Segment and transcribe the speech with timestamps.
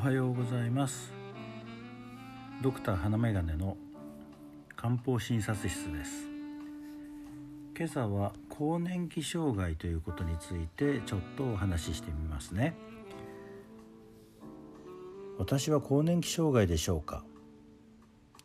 [0.00, 1.12] はようございます。
[2.62, 3.76] ドクター花眼鏡の
[4.74, 6.26] 漢方診察室です。
[7.76, 12.74] 今朝は更年期障害ということについてちょっとお話ししてみますね。
[15.36, 17.22] 私は更年期障害でしょうか？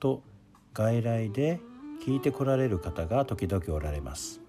[0.01, 0.23] と
[0.73, 1.61] 外来で
[2.05, 4.41] 聞いてこられる方が時々おられます。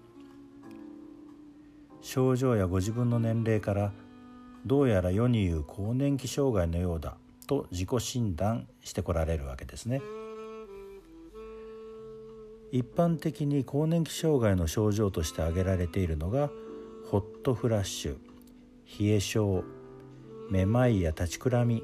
[2.01, 3.93] 症状やご自分の年齢から
[4.67, 7.15] どうやら世に言う更年期障害のようだ
[7.47, 10.01] と自己診断してこられるわけですね。
[12.73, 16.49] 一般的に更年期障害の症状として挙げられているのが
[17.09, 18.17] ホットフラッシュ
[18.99, 19.63] 冷え症
[20.51, 21.81] めまいや立ちくらみ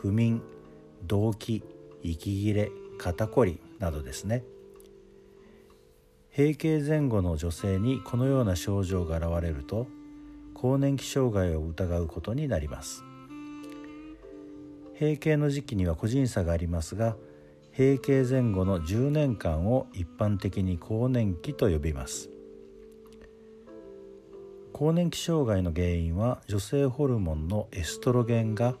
[0.00, 0.40] 不眠
[1.02, 1.64] 動悸
[2.04, 4.44] 息切れ肩こりなどですね。
[6.36, 9.88] 閉経前後の女性にこのような症状が現れると
[10.60, 13.04] 更年期障害を疑うことになります。
[14.98, 17.16] 閉経の時期には個人差がありますが
[17.76, 22.30] 閉経前後の10年間を一般的に更年期と呼びます。
[24.72, 28.74] 更年期障害の原因は女性ホルモンのエストロゲンが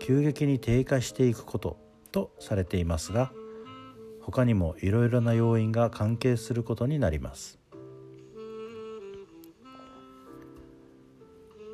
[0.00, 1.78] 急激に低下していくこと
[2.12, 3.32] とされていますが
[4.20, 7.61] 他にもいろいろな要因が関係することになります。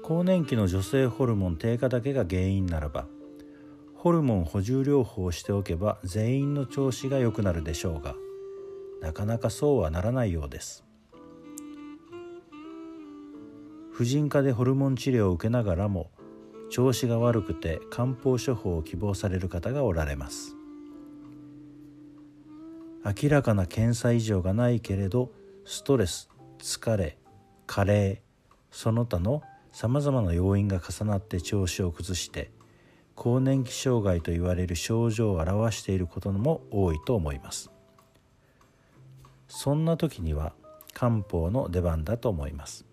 [0.09, 3.07] 更年期の女性ホルモン低下だけが原因ならば
[3.95, 8.15] ホルモン補充療法をしておけば全員の調子が良くなるでしょうが
[9.03, 10.83] なかなかそうはならないようです。
[13.93, 16.11] 婦人科でホルモン治療を受けながらも
[16.71, 20.57] 調子が悪くて漢方処方を希望される方がおられます。
[23.05, 25.33] 明らかな検査異常がないけれど
[25.67, 27.19] ストレス疲れ
[27.67, 28.23] 加齢
[28.71, 29.43] その他の
[29.79, 32.51] さまざまな要因が重なって調子を崩して
[33.15, 37.71] 更年期障害と言われる症状を表していることも多いと思います。
[39.47, 40.53] そんな時には
[40.95, 42.87] 漢方の出番だと思います。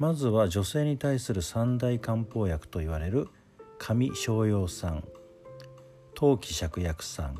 [0.00, 3.28] まずは女性に対する三大漢方薬と言われる
[3.78, 5.04] 上昇葉酸
[6.14, 7.38] 陶器芍薬酸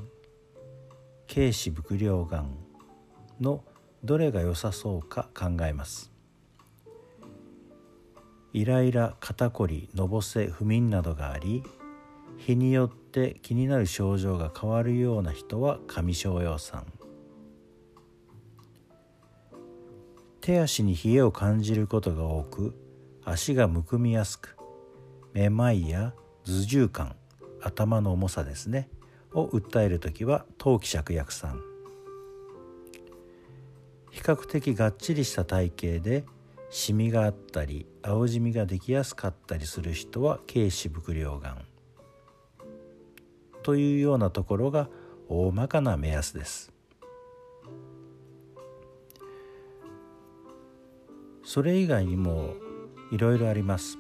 [1.27, 2.45] 軽視伏量丸
[3.41, 3.65] の
[4.05, 6.15] どれが良さそうか考えます。
[8.55, 11.65] イライラ肩こりのぼせ不眠などがあり
[12.37, 16.87] 日によって気になる症状が変わるような人は上昇葉酸
[20.41, 22.77] 手足に冷えを感じることが多く
[23.25, 24.57] 足がむくみやすく
[25.33, 26.15] めまいや
[26.45, 27.17] 頭重感
[27.61, 28.89] 頭の重さですね
[29.33, 31.74] を訴える時は陶器芍薬酸比
[34.25, 36.25] 較的がっちりした体型で
[36.71, 41.65] シミがあったり青じみができやすかったりする人は軽視伏量がん。
[43.63, 44.89] というようなところが
[45.29, 46.73] 大まかな目安です。
[51.45, 52.55] それ以外にも
[53.13, 53.99] いろいろあります。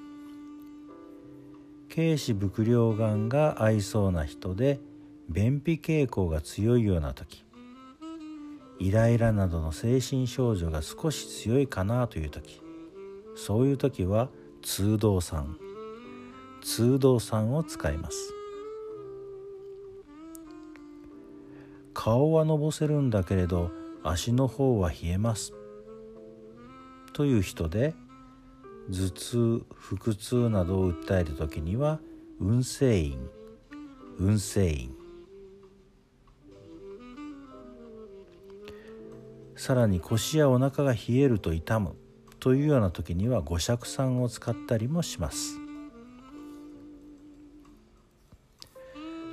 [1.95, 4.81] 軽視伏量がんが合いそうな人で
[5.29, 7.45] 便秘傾向が強いような時。
[8.79, 12.61] イライラなどの精神症状が少し強いかなという時
[13.37, 14.29] そういう時は
[14.62, 15.57] 通道酸
[16.62, 18.33] 通道酸を使います。
[21.93, 23.71] 顔はのぼせるんだけれど
[24.03, 25.53] 足の方は冷えます。
[27.12, 27.95] という人で
[28.91, 32.01] 頭痛腹痛などを訴える時には
[32.41, 33.29] 運勢院
[34.19, 34.94] 運勢院
[39.64, 41.97] さらに腰やお腹が冷えると痛む。
[42.38, 45.58] というような時には五尺酸を使ったりもします。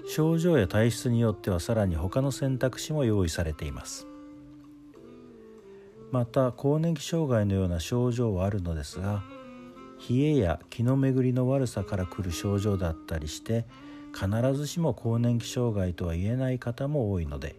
[0.07, 4.07] 症状や体質によってはさらに他の選択肢も用意されています。
[6.13, 9.24] また更年期障害のような症状はあるのですが
[10.10, 13.66] 冷えや気の巡りの悪さから来る症状だったりして
[14.13, 17.57] 必ずしも更年期障害とは言えない方も多いので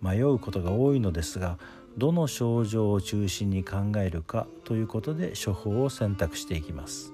[0.00, 1.58] 迷うことが多いのですが
[1.98, 7.12] どの症状を中心に考えるかということで処方を選択していきます。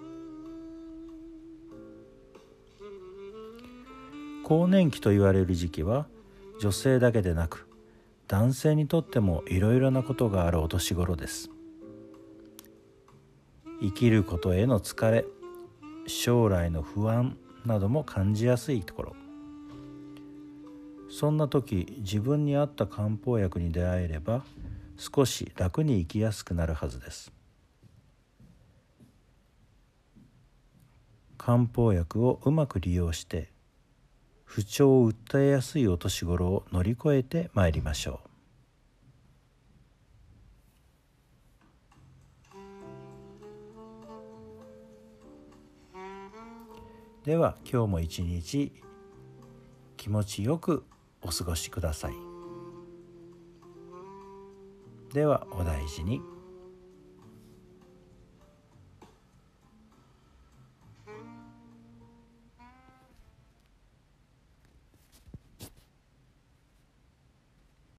[4.45, 6.07] 更年期と言われる時期は
[6.61, 7.67] 女性だけでなく
[8.29, 11.51] 男性にとってもいろいろなことがあるお年頃です。
[13.81, 15.25] 生きることへの疲れ
[16.07, 19.26] 将来の不安なども感じやすいところ。
[21.19, 24.45] そんな時自分に合った漢方薬に出会えれば
[24.99, 27.33] 少し楽に生きやすくなるはずです。
[31.39, 33.49] 漢方薬をうまく利用して
[34.45, 38.21] 不調を訴えやすいお年頃を乗り越えてまいりましょ
[47.25, 47.25] う。
[47.25, 48.71] では今日も一日
[49.97, 50.85] 気持ちよく
[51.23, 52.15] お過ごしください
[55.13, 56.36] ではお大事に。